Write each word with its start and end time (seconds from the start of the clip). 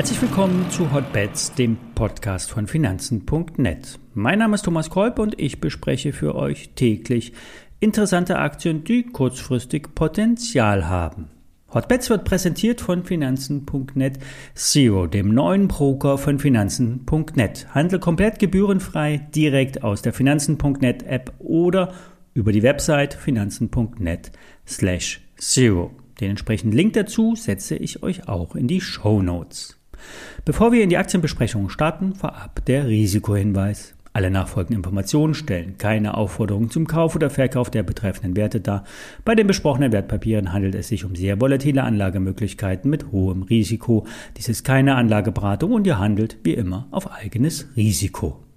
Herzlich 0.00 0.22
willkommen 0.22 0.70
zu 0.70 0.90
Hotbets, 0.94 1.52
dem 1.52 1.76
Podcast 1.94 2.50
von 2.50 2.66
Finanzen.net. 2.66 3.98
Mein 4.14 4.38
Name 4.38 4.54
ist 4.54 4.64
Thomas 4.64 4.88
Kolb 4.88 5.18
und 5.18 5.38
ich 5.38 5.60
bespreche 5.60 6.14
für 6.14 6.36
euch 6.36 6.70
täglich 6.74 7.34
interessante 7.80 8.38
Aktien, 8.38 8.82
die 8.82 9.02
kurzfristig 9.02 9.94
Potenzial 9.94 10.88
haben. 10.88 11.28
Hotbets 11.74 12.08
wird 12.08 12.24
präsentiert 12.24 12.80
von 12.80 13.04
Finanzen.net 13.04 14.18
Zero, 14.54 15.06
dem 15.06 15.34
neuen 15.34 15.68
Broker 15.68 16.16
von 16.16 16.38
Finanzen.net. 16.38 17.66
Handel 17.74 17.98
komplett 17.98 18.38
gebührenfrei 18.38 19.28
direkt 19.34 19.84
aus 19.84 20.00
der 20.00 20.14
Finanzen.net 20.14 21.02
App 21.02 21.34
oder 21.40 21.92
über 22.32 22.52
die 22.52 22.62
Website 22.62 23.12
finanzen.net 23.12 24.32
slash 24.66 25.20
zero. 25.36 25.90
Den 26.22 26.30
entsprechenden 26.30 26.74
Link 26.74 26.94
dazu 26.94 27.34
setze 27.36 27.76
ich 27.76 28.02
euch 28.02 28.28
auch 28.28 28.56
in 28.56 28.66
die 28.66 28.80
Show 28.80 29.20
Notes. 29.20 29.76
Bevor 30.44 30.72
wir 30.72 30.82
in 30.82 30.90
die 30.90 30.96
Aktienbesprechung 30.96 31.68
starten, 31.68 32.14
vorab 32.14 32.64
der 32.66 32.86
Risikohinweis. 32.86 33.94
Alle 34.12 34.30
nachfolgenden 34.30 34.78
Informationen 34.78 35.34
stellen 35.34 35.78
keine 35.78 36.14
Aufforderung 36.14 36.68
zum 36.68 36.88
Kauf 36.88 37.14
oder 37.14 37.30
Verkauf 37.30 37.70
der 37.70 37.84
betreffenden 37.84 38.36
Werte 38.36 38.60
dar. 38.60 38.82
Bei 39.24 39.36
den 39.36 39.46
besprochenen 39.46 39.92
Wertpapieren 39.92 40.52
handelt 40.52 40.74
es 40.74 40.88
sich 40.88 41.04
um 41.04 41.14
sehr 41.14 41.40
volatile 41.40 41.84
Anlagemöglichkeiten 41.84 42.90
mit 42.90 43.12
hohem 43.12 43.42
Risiko. 43.42 44.06
Dies 44.36 44.48
ist 44.48 44.64
keine 44.64 44.96
Anlageberatung 44.96 45.70
und 45.72 45.86
ihr 45.86 46.00
handelt 46.00 46.38
wie 46.42 46.54
immer 46.54 46.88
auf 46.90 47.12
eigenes 47.12 47.68
Risiko. 47.76 48.49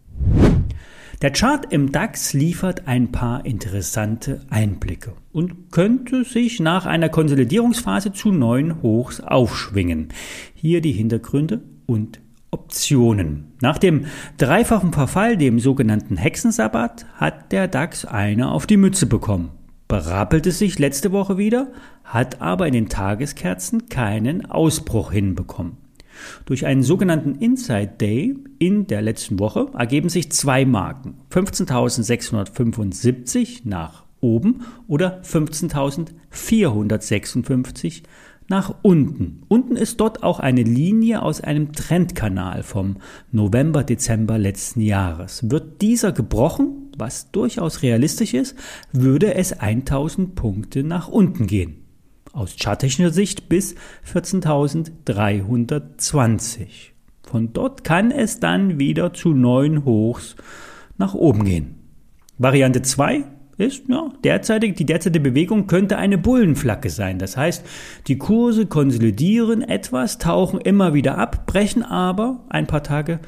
Der 1.23 1.31
Chart 1.31 1.71
im 1.71 1.93
DAX 1.93 2.33
liefert 2.33 2.85
ein 2.85 3.13
paar 3.13 3.45
interessante 3.45 4.41
Einblicke 4.49 5.13
und 5.31 5.71
könnte 5.71 6.25
sich 6.25 6.59
nach 6.59 6.85
einer 6.85 7.07
Konsolidierungsphase 7.07 8.11
zu 8.11 8.33
neuen 8.33 8.81
Hochs 8.81 9.21
aufschwingen. 9.21 10.09
Hier 10.53 10.81
die 10.81 10.91
Hintergründe 10.91 11.61
und 11.85 12.19
Optionen. 12.51 13.53
Nach 13.61 13.77
dem 13.77 14.07
dreifachen 14.37 14.91
Verfall, 14.91 15.37
dem 15.37 15.61
sogenannten 15.61 16.17
Hexensabbat, 16.17 17.05
hat 17.13 17.53
der 17.53 17.69
DAX 17.69 18.03
eine 18.03 18.51
auf 18.51 18.67
die 18.67 18.75
Mütze 18.75 19.05
bekommen. 19.05 19.51
Berappelte 19.87 20.51
sich 20.51 20.77
letzte 20.77 21.13
Woche 21.13 21.37
wieder, 21.37 21.71
hat 22.03 22.41
aber 22.41 22.67
in 22.67 22.73
den 22.73 22.89
Tageskerzen 22.89 23.87
keinen 23.87 24.45
Ausbruch 24.45 25.13
hinbekommen. 25.13 25.82
Durch 26.45 26.65
einen 26.65 26.83
sogenannten 26.83 27.35
Inside 27.35 27.95
Day 27.99 28.35
in 28.59 28.87
der 28.87 29.01
letzten 29.01 29.39
Woche 29.39 29.67
ergeben 29.77 30.07
sich 30.09 30.31
zwei 30.31 30.65
Marken. 30.65 31.15
15.675 31.31 33.61
nach 33.65 34.03
oben 34.21 34.61
oder 34.87 35.21
15.456 35.23 38.03
nach 38.49 38.75
unten. 38.81 39.43
Unten 39.47 39.75
ist 39.75 39.99
dort 39.99 40.23
auch 40.23 40.39
eine 40.39 40.63
Linie 40.63 41.21
aus 41.21 41.41
einem 41.41 41.73
Trendkanal 41.73 42.63
vom 42.63 42.97
November, 43.31 43.83
Dezember 43.83 44.37
letzten 44.37 44.81
Jahres. 44.81 45.49
Wird 45.49 45.81
dieser 45.81 46.11
gebrochen, 46.11 46.91
was 46.97 47.31
durchaus 47.31 47.81
realistisch 47.81 48.33
ist, 48.33 48.55
würde 48.91 49.35
es 49.35 49.53
1000 49.53 50.35
Punkte 50.35 50.83
nach 50.83 51.07
unten 51.07 51.47
gehen 51.47 51.82
aus 52.33 52.57
charttechnischer 52.59 53.13
Sicht 53.13 53.47
bis 53.47 53.75
14.320. 54.11 56.67
Von 57.23 57.53
dort 57.53 57.83
kann 57.83 58.11
es 58.11 58.39
dann 58.39 58.79
wieder 58.79 59.13
zu 59.13 59.29
neuen 59.29 59.85
Hochs 59.85 60.35
nach 60.97 61.13
oben 61.13 61.45
gehen. 61.45 61.75
Variante 62.37 62.81
2 62.81 63.23
ist, 63.57 63.87
ja, 63.87 64.09
derzeitig, 64.23 64.75
die 64.75 64.85
derzeitige 64.85 65.29
Bewegung 65.29 65.67
könnte 65.67 65.97
eine 65.97 66.17
Bullenflagge 66.17 66.89
sein. 66.89 67.19
Das 67.19 67.37
heißt, 67.37 67.65
die 68.07 68.17
Kurse 68.17 68.65
konsolidieren 68.65 69.61
etwas, 69.61 70.17
tauchen 70.17 70.59
immer 70.59 70.93
wieder 70.93 71.17
ab, 71.17 71.45
brechen 71.45 71.83
aber 71.83 72.43
ein 72.49 72.67
paar 72.67 72.83
Tage, 72.83 73.19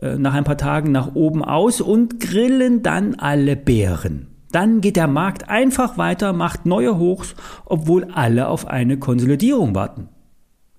äh, 0.00 0.16
nach 0.16 0.34
ein 0.34 0.44
paar 0.44 0.56
Tagen 0.56 0.92
nach 0.92 1.14
oben 1.14 1.44
aus 1.44 1.80
und 1.80 2.20
grillen 2.20 2.82
dann 2.82 3.16
alle 3.16 3.56
Bären. 3.56 4.28
Dann 4.52 4.80
geht 4.80 4.96
der 4.96 5.08
Markt 5.08 5.48
einfach 5.48 5.98
weiter, 5.98 6.32
macht 6.32 6.66
neue 6.66 6.98
Hochs, 6.98 7.34
obwohl 7.64 8.04
alle 8.12 8.48
auf 8.48 8.66
eine 8.66 8.98
Konsolidierung 8.98 9.74
warten. 9.74 10.08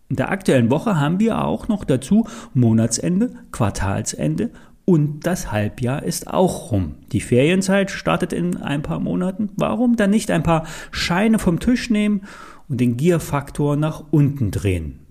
In 0.09 0.15
der 0.15 0.29
aktuellen 0.29 0.69
Woche 0.69 0.99
haben 0.99 1.19
wir 1.19 1.43
auch 1.43 1.67
noch 1.67 1.83
dazu 1.83 2.27
Monatsende, 2.53 3.31
Quartalsende 3.51 4.51
und 4.85 5.25
das 5.25 5.51
Halbjahr 5.51 6.03
ist 6.03 6.27
auch 6.27 6.71
rum. 6.71 6.95
Die 7.11 7.21
Ferienzeit 7.21 7.89
startet 7.89 8.33
in 8.33 8.57
ein 8.57 8.81
paar 8.81 8.99
Monaten. 8.99 9.49
Warum 9.55 9.95
dann 9.95 10.09
nicht 10.09 10.29
ein 10.29 10.43
paar 10.43 10.65
Scheine 10.91 11.39
vom 11.39 11.59
Tisch 11.59 11.89
nehmen 11.89 12.21
und 12.67 12.79
den 12.79 12.97
Gierfaktor 12.97 13.75
nach 13.75 14.03
unten 14.11 14.51
drehen? 14.51 15.02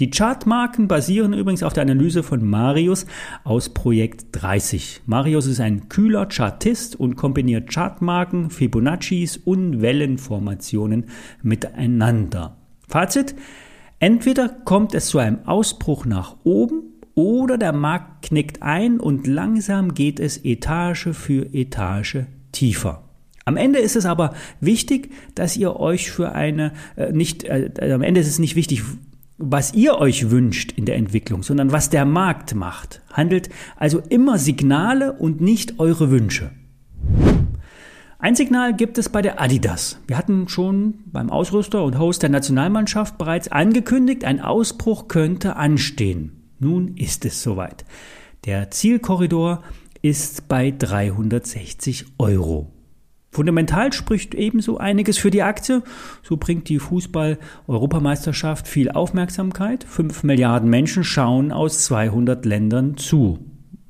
Die 0.00 0.10
Chartmarken 0.10 0.86
basieren 0.86 1.32
übrigens 1.32 1.64
auf 1.64 1.72
der 1.72 1.82
Analyse 1.82 2.22
von 2.22 2.48
Marius 2.48 3.04
aus 3.42 3.70
Projekt 3.70 4.26
30. 4.30 5.02
Marius 5.06 5.46
ist 5.46 5.58
ein 5.58 5.88
kühler 5.88 6.26
Chartist 6.26 6.94
und 6.94 7.16
kombiniert 7.16 7.68
Chartmarken, 7.68 8.50
Fibonaccis 8.50 9.38
und 9.38 9.82
Wellenformationen 9.82 11.06
miteinander. 11.42 12.56
Fazit, 12.86 13.34
entweder 13.98 14.48
kommt 14.48 14.94
es 14.94 15.08
zu 15.08 15.18
einem 15.18 15.40
Ausbruch 15.46 16.06
nach 16.06 16.36
oben 16.44 16.84
oder 17.16 17.58
der 17.58 17.72
Markt 17.72 18.26
knickt 18.26 18.62
ein 18.62 19.00
und 19.00 19.26
langsam 19.26 19.94
geht 19.94 20.20
es 20.20 20.44
Etage 20.44 21.08
für 21.12 21.52
Etage 21.52 22.18
tiefer. 22.52 23.02
Am 23.44 23.56
Ende 23.56 23.80
ist 23.80 23.96
es 23.96 24.06
aber 24.06 24.34
wichtig, 24.60 25.10
dass 25.34 25.56
ihr 25.56 25.74
euch 25.74 26.12
für 26.12 26.32
eine 26.32 26.72
äh, 26.96 27.10
nicht 27.10 27.44
äh, 27.44 27.70
am 27.92 28.02
Ende 28.02 28.20
ist 28.20 28.28
es 28.28 28.38
nicht 28.38 28.54
wichtig, 28.54 28.82
was 29.38 29.72
ihr 29.72 29.96
euch 29.96 30.30
wünscht 30.30 30.72
in 30.72 30.84
der 30.84 30.96
Entwicklung, 30.96 31.42
sondern 31.42 31.72
was 31.72 31.90
der 31.90 32.04
Markt 32.04 32.54
macht. 32.54 33.00
Handelt 33.12 33.48
also 33.76 34.02
immer 34.08 34.36
Signale 34.38 35.12
und 35.12 35.40
nicht 35.40 35.78
eure 35.78 36.10
Wünsche. 36.10 36.50
Ein 38.20 38.34
Signal 38.34 38.74
gibt 38.74 38.98
es 38.98 39.08
bei 39.08 39.22
der 39.22 39.40
Adidas. 39.40 40.00
Wir 40.08 40.18
hatten 40.18 40.48
schon 40.48 41.04
beim 41.06 41.30
Ausrüster 41.30 41.84
und 41.84 42.00
Host 42.00 42.24
der 42.24 42.30
Nationalmannschaft 42.30 43.16
bereits 43.16 43.46
angekündigt, 43.46 44.24
ein 44.24 44.40
Ausbruch 44.40 45.06
könnte 45.06 45.54
anstehen. 45.54 46.50
Nun 46.58 46.96
ist 46.96 47.24
es 47.24 47.40
soweit. 47.40 47.84
Der 48.44 48.72
Zielkorridor 48.72 49.62
ist 50.02 50.48
bei 50.48 50.72
360 50.76 52.06
Euro. 52.18 52.72
Fundamental 53.30 53.92
spricht 53.92 54.34
ebenso 54.34 54.78
einiges 54.78 55.18
für 55.18 55.30
die 55.30 55.42
Aktie. 55.42 55.82
So 56.22 56.36
bringt 56.36 56.68
die 56.68 56.78
Fußball-Europameisterschaft 56.78 58.66
viel 58.66 58.90
Aufmerksamkeit. 58.90 59.84
Fünf 59.84 60.22
Milliarden 60.22 60.70
Menschen 60.70 61.04
schauen 61.04 61.52
aus 61.52 61.84
200 61.84 62.44
Ländern 62.46 62.96
zu. 62.96 63.38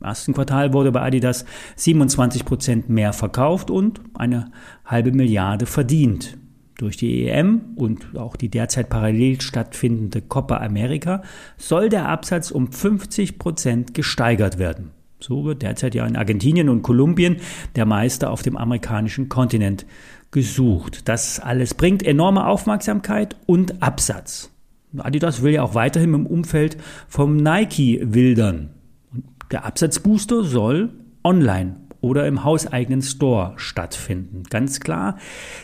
Im 0.00 0.06
ersten 0.06 0.34
Quartal 0.34 0.72
wurde 0.72 0.92
bei 0.92 1.02
Adidas 1.02 1.44
27 1.76 2.44
Prozent 2.44 2.88
mehr 2.88 3.12
verkauft 3.12 3.70
und 3.70 4.00
eine 4.14 4.50
halbe 4.84 5.12
Milliarde 5.12 5.66
verdient. 5.66 6.38
Durch 6.76 6.96
die 6.96 7.26
EM 7.26 7.74
und 7.74 8.16
auch 8.16 8.36
die 8.36 8.48
derzeit 8.50 8.88
parallel 8.88 9.40
stattfindende 9.40 10.22
Copa 10.22 10.58
America 10.58 11.22
soll 11.56 11.88
der 11.88 12.08
Absatz 12.08 12.52
um 12.52 12.70
50 12.70 13.38
Prozent 13.38 13.94
gesteigert 13.94 14.58
werden. 14.58 14.92
So 15.20 15.44
wird 15.44 15.62
derzeit 15.62 15.94
ja 15.94 16.06
in 16.06 16.16
Argentinien 16.16 16.68
und 16.68 16.82
Kolumbien 16.82 17.38
der 17.76 17.86
Meister 17.86 18.30
auf 18.30 18.42
dem 18.42 18.56
amerikanischen 18.56 19.28
Kontinent 19.28 19.86
gesucht. 20.30 21.08
Das 21.08 21.40
alles 21.40 21.74
bringt 21.74 22.02
enorme 22.02 22.46
Aufmerksamkeit 22.46 23.36
und 23.46 23.82
Absatz. 23.82 24.50
Adidas 24.96 25.42
will 25.42 25.52
ja 25.52 25.62
auch 25.62 25.74
weiterhin 25.74 26.14
im 26.14 26.26
Umfeld 26.26 26.76
vom 27.08 27.36
Nike 27.36 28.00
wildern. 28.02 28.70
Und 29.12 29.24
der 29.50 29.64
Absatzbooster 29.64 30.44
soll 30.44 30.90
online 31.24 31.76
oder 32.00 32.26
im 32.26 32.44
hauseigenen 32.44 33.02
Store 33.02 33.54
stattfinden. 33.56 34.44
Ganz 34.50 34.80
klar, 34.80 35.18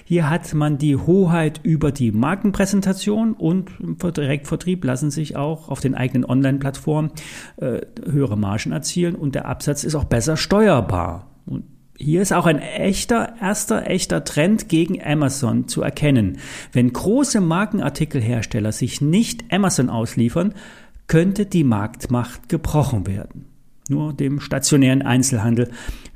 hier 0.04 0.28
hat 0.30 0.52
man 0.54 0.78
die 0.78 0.96
Hoheit 0.96 1.60
über 1.62 1.92
die 1.92 2.12
Markenpräsentation 2.12 3.34
und 3.34 3.70
im 3.80 3.96
Direktvertrieb 3.98 4.84
lassen 4.84 5.10
sich 5.10 5.36
auch 5.36 5.68
auf 5.68 5.80
den 5.80 5.94
eigenen 5.94 6.24
Online-Plattformen 6.24 7.10
äh, 7.56 7.80
höhere 8.04 8.36
Margen 8.36 8.72
erzielen 8.72 9.14
und 9.14 9.34
der 9.34 9.46
Absatz 9.46 9.84
ist 9.84 9.94
auch 9.94 10.04
besser 10.04 10.36
steuerbar. 10.36 11.30
Und 11.46 11.64
hier 11.96 12.22
ist 12.22 12.32
auch 12.32 12.46
ein 12.46 12.58
echter, 12.58 13.34
erster 13.40 13.88
echter 13.88 14.24
Trend 14.24 14.68
gegen 14.68 15.00
Amazon 15.02 15.68
zu 15.68 15.82
erkennen. 15.82 16.38
Wenn 16.72 16.92
große 16.92 17.40
Markenartikelhersteller 17.40 18.72
sich 18.72 19.00
nicht 19.00 19.52
Amazon 19.52 19.90
ausliefern, 19.90 20.54
könnte 21.06 21.46
die 21.46 21.64
Marktmacht 21.64 22.48
gebrochen 22.48 23.06
werden. 23.06 23.53
Nur 23.88 24.12
dem 24.12 24.40
stationären 24.40 25.02
Einzelhandel 25.02 25.70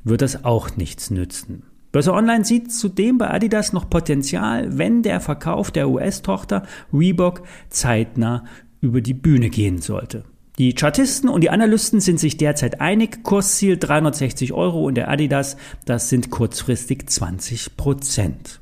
wird 0.04 0.22
das 0.22 0.44
auch 0.44 0.76
nichts 0.76 1.10
nützen. 1.10 1.64
Börse 1.92 2.12
Online 2.12 2.44
sieht 2.44 2.72
zudem 2.72 3.18
bei 3.18 3.30
Adidas 3.30 3.72
noch 3.72 3.88
Potenzial, 3.88 4.76
wenn 4.78 5.02
der 5.02 5.20
Verkauf 5.20 5.70
der 5.70 5.88
US-Tochter 5.88 6.62
Reebok 6.92 7.42
zeitnah 7.70 8.44
über 8.80 9.00
die 9.00 9.14
Bühne 9.14 9.48
gehen 9.48 9.78
sollte. 9.78 10.24
Die 10.58 10.74
Chartisten 10.74 11.30
und 11.30 11.42
die 11.42 11.50
Analysten 11.50 12.00
sind 12.00 12.18
sich 12.18 12.36
derzeit 12.36 12.80
einig, 12.80 13.22
Kursziel 13.22 13.76
360 13.76 14.52
Euro 14.52 14.84
und 14.84 14.96
der 14.96 15.08
Adidas, 15.08 15.56
das 15.84 16.08
sind 16.08 16.30
kurzfristig 16.30 17.08
20 17.08 17.76
Prozent. 17.76 18.60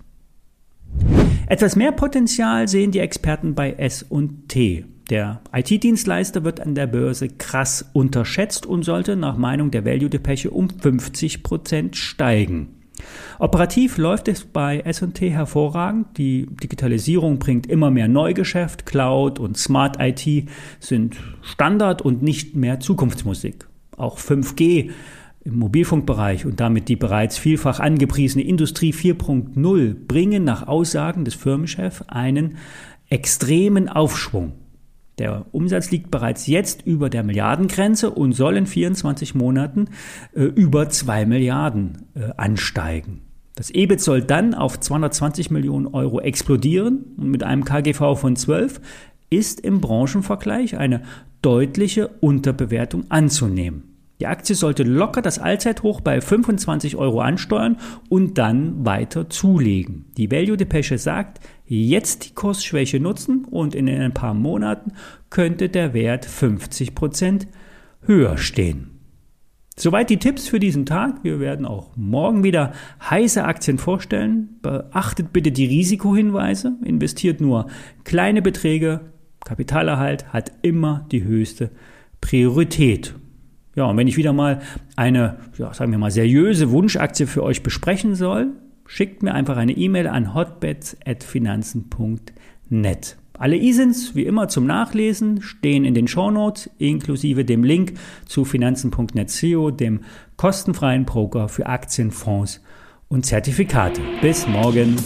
Etwas 1.47 1.75
mehr 1.75 1.93
Potenzial 1.93 2.69
sehen 2.69 2.91
die 2.91 2.99
Experten 2.99 3.55
bei 3.55 3.73
S&T. 3.73 4.85
Der 5.11 5.41
IT-Dienstleister 5.53 6.43
wird 6.43 6.61
an 6.61 6.75
der 6.75 6.89
Börse 6.89 7.29
krass 7.29 7.89
unterschätzt 7.93 8.67
und 8.67 8.83
sollte 8.83 9.15
nach 9.15 9.37
Meinung 9.37 9.71
der 9.71 9.85
Value 9.85 10.11
Depeche 10.11 10.51
um 10.51 10.69
50 10.69 11.45
Prozent 11.45 11.97
steigen. 11.97 12.77
Operativ 13.39 13.99
läuft 13.99 14.27
es 14.27 14.45
bei 14.45 14.81
S&T 14.81 15.31
hervorragend. 15.31 16.19
Die 16.19 16.47
Digitalisierung 16.63 17.39
bringt 17.39 17.67
immer 17.67 17.91
mehr 17.91 18.09
Neugeschäft. 18.09 18.87
Cloud 18.87 19.39
und 19.39 19.57
Smart 19.57 19.99
IT 20.01 20.49
sind 20.81 21.17
Standard 21.43 22.03
und 22.03 22.23
nicht 22.23 22.57
mehr 22.57 22.81
Zukunftsmusik. 22.81 23.69
Auch 23.97 24.19
5G 24.19 24.91
im 25.45 25.59
Mobilfunkbereich 25.59 26.47
und 26.47 26.59
damit 26.59 26.89
die 26.89 26.97
bereits 26.97 27.39
vielfach 27.39 27.79
angepriesene 27.79 28.45
Industrie 28.45 28.93
4.0 28.93 29.95
bringen 30.09 30.43
nach 30.43 30.67
Aussagen 30.67 31.25
des 31.25 31.35
Firmenchefs 31.35 32.03
einen 32.09 32.57
extremen 33.09 33.89
Aufschwung. 33.89 34.55
Der 35.19 35.47
Umsatz 35.53 35.91
liegt 35.91 36.11
bereits 36.11 36.47
jetzt 36.47 36.85
über 36.85 37.09
der 37.09 37.23
Milliardengrenze 37.23 38.11
und 38.11 38.33
soll 38.33 38.57
in 38.57 38.67
24 38.67 39.35
Monaten 39.35 39.87
äh, 40.35 40.43
über 40.43 40.89
2 40.89 41.25
Milliarden 41.25 42.07
äh, 42.15 42.33
ansteigen. 42.37 43.23
Das 43.55 43.71
EBIT 43.71 44.03
soll 44.03 44.21
dann 44.21 44.53
auf 44.53 44.79
220 44.79 45.51
Millionen 45.51 45.87
Euro 45.87 46.21
explodieren 46.21 47.07
und 47.17 47.31
mit 47.31 47.43
einem 47.43 47.65
KGV 47.65 48.15
von 48.15 48.37
12 48.37 48.81
ist 49.31 49.61
im 49.61 49.81
Branchenvergleich 49.81 50.77
eine 50.77 51.03
deutliche 51.41 52.09
Unterbewertung 52.09 53.05
anzunehmen. 53.09 53.97
Die 54.21 54.27
Aktie 54.27 54.55
sollte 54.55 54.83
locker 54.83 55.21
das 55.21 55.39
Allzeithoch 55.39 56.01
bei 56.01 56.21
25 56.21 56.97
Euro 56.97 57.21
ansteuern 57.21 57.77
und 58.09 58.39
dann 58.39 58.85
weiter 58.87 59.29
zulegen. 59.29 60.07
Die 60.17 60.31
Value 60.31 60.57
Depesche 60.57 60.97
sagt, 60.97 61.41
jetzt 61.67 62.27
die 62.27 62.35
Kursschwäche 62.35 63.01
nutzen 63.01 63.45
und 63.45 63.75
in 63.75 63.89
ein 63.89 64.15
paar 64.15 64.35
Monaten 64.35 64.93
könnte 65.31 65.69
der 65.69 65.95
Wert 65.95 66.25
50 66.25 66.95
Prozent 66.95 67.49
höher 68.03 68.39
stehen. 68.39 68.97
Soweit 69.79 70.09
die 70.09 70.17
Tipps 70.17 70.49
für 70.49 70.59
diesen 70.59 70.87
Tag. 70.87 71.23
Wir 71.23 71.39
werden 71.39 71.67
auch 71.67 71.95
morgen 71.97 72.43
wieder 72.43 72.73
heiße 73.11 73.45
Aktien 73.45 73.77
vorstellen. 73.77 74.59
Beachtet 74.63 75.35
bitte 75.35 75.53
die 75.53 75.67
Risikohinweise. 75.67 76.77
Investiert 76.83 77.43
nur 77.43 77.67
kleine 78.05 78.41
Beträge. 78.41 79.13
Kapitalerhalt 79.45 80.33
hat 80.33 80.51
immer 80.63 81.07
die 81.13 81.25
höchste 81.25 81.71
Priorität. 82.23 83.15
Ja, 83.75 83.85
und 83.85 83.99
wenn 83.99 84.09
ich 84.09 84.17
wieder 84.17 84.33
mal 84.33 84.63
eine, 84.97 85.37
ja, 85.59 85.75
sagen 85.75 85.91
wir 85.93 85.99
mal, 85.99 86.11
seriöse 86.11 86.71
Wunschaktie 86.71 87.27
für 87.27 87.43
euch 87.43 87.63
besprechen 87.63 88.15
soll, 88.15 88.55
schickt 88.87 89.23
mir 89.23 89.33
einfach 89.35 89.57
eine 89.57 89.73
E-Mail 89.73 90.09
an 90.09 90.35
hotbets.finanzen.net. 90.35 93.17
Alle 93.39 93.57
ISINs, 93.57 94.15
wie 94.15 94.25
immer 94.25 94.49
zum 94.49 94.67
Nachlesen, 94.67 95.43
stehen 95.43 95.85
in 95.85 95.93
den 95.95 96.09
Shownotes, 96.09 96.71
inklusive 96.79 97.45
dem 97.45 97.65
Link 97.65 97.95
zu 98.27 98.47
finanzen.net 98.47 99.31
CEO, 99.31 99.71
dem 99.71 100.01
kostenfreien 100.37 101.05
Broker 101.05 101.49
für 101.49 101.67
Aktien, 101.67 102.11
Fonds 102.11 102.63
und 103.09 103.27
Zertifikate. 103.27 104.01
Bis 104.23 104.47
morgen. 104.47 104.97